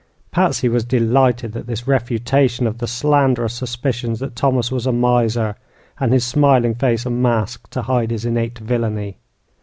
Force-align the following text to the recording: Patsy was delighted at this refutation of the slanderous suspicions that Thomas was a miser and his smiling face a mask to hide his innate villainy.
Patsy 0.31 0.67
was 0.67 0.83
delighted 0.83 1.55
at 1.55 1.67
this 1.67 1.87
refutation 1.87 2.65
of 2.65 2.79
the 2.79 2.87
slanderous 2.87 3.53
suspicions 3.53 4.19
that 4.19 4.35
Thomas 4.35 4.71
was 4.71 4.87
a 4.87 4.91
miser 4.91 5.53
and 5.99 6.11
his 6.11 6.25
smiling 6.25 6.73
face 6.73 7.05
a 7.05 7.11
mask 7.11 7.69
to 7.69 7.83
hide 7.83 8.09
his 8.09 8.25
innate 8.25 8.57
villainy. 8.57 9.19